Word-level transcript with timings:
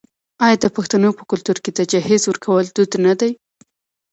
آیا 0.45 0.57
د 0.63 0.65
پښتنو 0.75 1.09
په 1.17 1.23
کلتور 1.31 1.57
کې 1.63 1.71
د 1.73 1.79
جهیز 1.91 2.23
ورکول 2.27 2.65
دود 2.75 2.91
نه 3.05 3.13
دی؟ 3.19 3.31